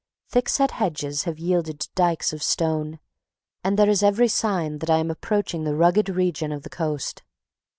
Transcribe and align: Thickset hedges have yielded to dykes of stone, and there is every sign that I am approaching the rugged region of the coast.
Thickset 0.31 0.71
hedges 0.71 1.25
have 1.25 1.37
yielded 1.37 1.79
to 1.81 1.89
dykes 1.93 2.33
of 2.33 2.41
stone, 2.41 2.97
and 3.63 3.77
there 3.77 3.87
is 3.87 4.01
every 4.01 4.27
sign 4.29 4.79
that 4.79 4.89
I 4.89 4.97
am 4.97 5.11
approaching 5.11 5.63
the 5.63 5.75
rugged 5.75 6.09
region 6.09 6.51
of 6.51 6.63
the 6.63 6.71
coast. 6.71 7.21